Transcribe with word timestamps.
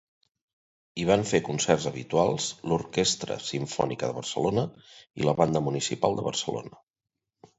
Hi 0.99 1.03
van 1.09 1.25
fer 1.31 1.39
concerts 1.49 1.85
habituals 1.89 2.47
l'Orquestra 2.71 3.37
Simfònica 3.51 4.09
de 4.11 4.17
Barcelona 4.19 4.63
i 5.23 5.27
la 5.29 5.35
Banda 5.43 5.61
Municipal 5.67 6.21
de 6.21 6.25
Barcelona. 6.29 6.83